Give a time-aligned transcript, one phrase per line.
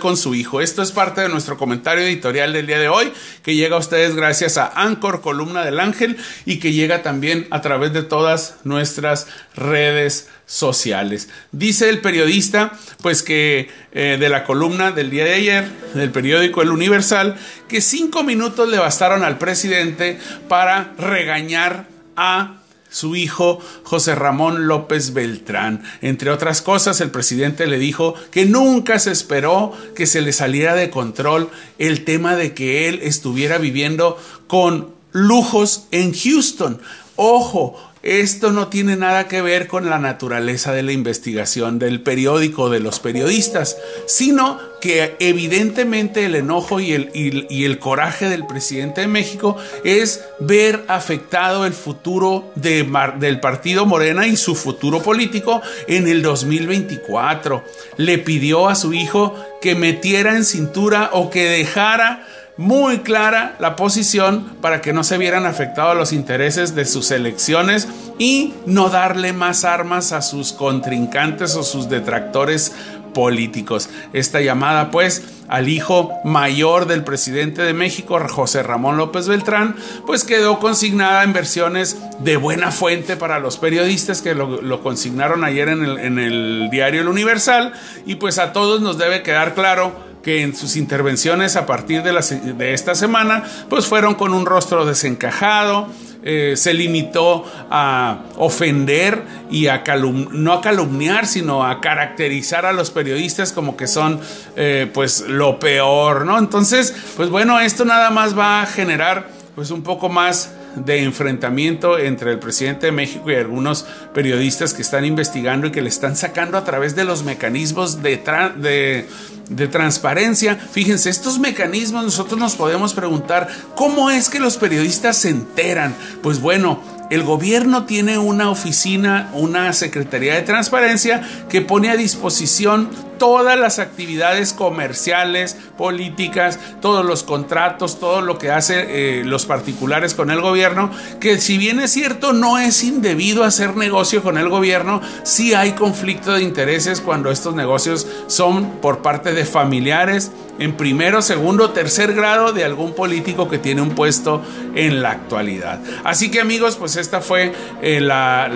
[0.00, 0.62] con su hijo.
[0.62, 4.16] Esto es parte de nuestro comentario editorial del día de hoy, que llega a ustedes
[4.16, 9.26] gracias a Anchor, columna del ángel, y que llega también a través de todas nuestras
[9.54, 11.28] redes sociales.
[11.52, 16.62] Dice el periodista, pues que eh, de la columna del día de ayer, del periódico
[16.62, 17.36] El Universal,
[17.68, 22.63] que cinco minutos le bastaron al presidente para regañar a
[22.94, 25.82] su hijo José Ramón López Beltrán.
[26.00, 30.76] Entre otras cosas, el presidente le dijo que nunca se esperó que se le saliera
[30.76, 36.80] de control el tema de que él estuviera viviendo con lujos en Houston.
[37.16, 42.68] Ojo, esto no tiene nada que ver con la naturaleza de la investigación del periódico,
[42.68, 49.00] de los periodistas, sino que evidentemente el enojo y el, y, el coraje del presidente
[49.00, 52.86] de México es ver afectado el futuro de
[53.18, 57.64] del partido Morena y su futuro político en el 2024.
[57.96, 63.76] Le pidió a su hijo que metiera en cintura o que dejara muy clara la
[63.76, 67.88] posición para que no se vieran afectados los intereses de sus elecciones
[68.18, 72.72] y no darle más armas a sus contrincantes o sus detractores
[73.12, 73.88] políticos.
[74.12, 80.24] Esta llamada pues al hijo mayor del presidente de México, José Ramón López Beltrán, pues
[80.24, 85.84] quedó consignada en versiones de buena fuente para los periodistas que lo, consignaron ayer en
[85.84, 87.72] el, en el diario El Universal
[88.06, 92.72] y pues a todos nos debe quedar claro que en sus intervenciones a partir de,
[92.72, 95.88] esta semana, pues fueron con un rostro desencajado,
[96.24, 102.90] eh, se limitó a ofender y a no a calumniar, sino a caracterizar a los
[102.90, 104.18] periodistas como que son
[104.56, 106.38] eh, pues lo peor, ¿no?
[106.38, 111.98] Entonces, pues bueno, esto nada más va a generar pues un poco más de enfrentamiento
[111.98, 116.16] entre el presidente de México y algunos periodistas que están investigando y que le están
[116.16, 119.06] sacando a través de los mecanismos de,
[119.48, 120.56] de, transparencia.
[120.56, 125.94] Fíjense, estos mecanismos nosotros nos podemos preguntar, ¿cómo es que los periodistas se enteran?
[126.22, 132.88] Pues bueno, el gobierno tiene una oficina, una Secretaría de Transparencia que pone a disposición
[133.18, 140.14] todas las actividades comerciales, políticas, todos los contratos, todo lo que hacen eh, los particulares
[140.14, 144.48] con el gobierno, que si bien es cierto no es indebido hacer negocio con el
[144.48, 150.76] gobierno, sí hay conflicto de intereses cuando estos negocios son por parte de familiares en
[150.76, 154.40] primero, segundo, tercer grado de algún político que tiene un puesto
[154.74, 155.80] en la actualidad.
[156.04, 158.48] Así que amigos, pues esta fue eh, la,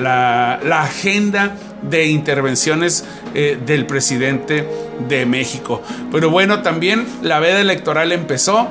[0.62, 4.68] la agenda de intervenciones eh, del presidente
[5.08, 5.82] de México.
[6.10, 8.68] Pero bueno, también la veda electoral empezó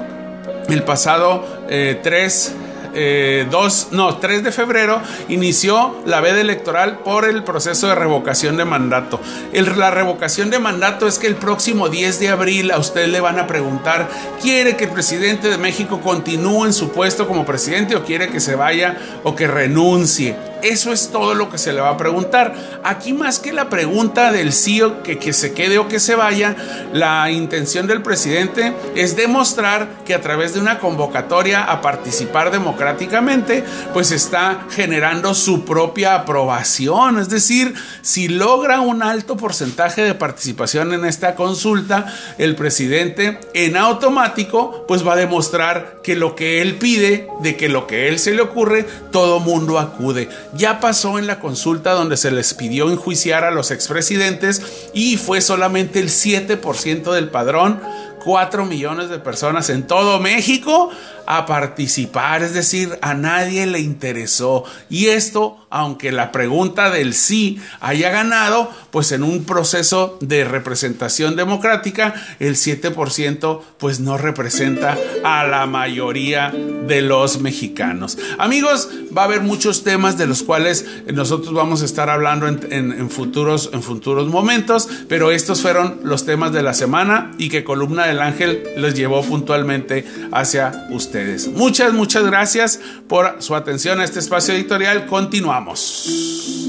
[0.69, 2.57] el pasado 3 eh,
[2.99, 3.47] eh,
[3.91, 9.19] no, 3 de febrero inició la veda electoral por el proceso de revocación de mandato.
[9.53, 13.37] la revocación de mandato es que el próximo 10 de abril a usted le van
[13.37, 14.09] a preguntar,
[14.41, 18.39] ¿quiere que el presidente de México continúe en su puesto como presidente o quiere que
[18.39, 20.35] se vaya o que renuncie?
[20.61, 22.53] Eso es todo lo que se le va a preguntar.
[22.83, 26.15] Aquí más que la pregunta del sí o que, que se quede o que se
[26.15, 26.55] vaya,
[26.93, 33.63] la intención del presidente es demostrar que a través de una convocatoria a participar democráticamente,
[33.93, 37.19] pues está generando su propia aprobación.
[37.19, 42.05] Es decir, si logra un alto porcentaje de participación en esta consulta,
[42.37, 47.69] el presidente en automático pues va a demostrar que lo que él pide, de que
[47.69, 50.29] lo que él se le ocurre, todo mundo acude.
[50.57, 55.41] Ya pasó en la consulta donde se les pidió enjuiciar a los expresidentes y fue
[55.41, 57.79] solamente el 7% del padrón.
[58.23, 60.89] 4 millones de personas en todo México
[61.27, 64.63] a participar, es decir, a nadie le interesó.
[64.89, 71.35] Y esto, aunque la pregunta del sí haya ganado, pues en un proceso de representación
[71.35, 76.53] democrática, el 7% pues no representa a la mayoría
[76.87, 78.17] de los mexicanos.
[78.37, 83.09] Amigos, va a haber muchos temas de los cuales nosotros vamos a estar hablando en,
[83.09, 88.07] futuros, en futuros momentos, pero estos fueron los temas de la semana y que Columna
[88.07, 91.16] del Ángel les llevó puntualmente hacia usted.
[91.53, 95.05] Muchas, muchas gracias por su atención a este espacio editorial.
[95.05, 96.67] Continuamos.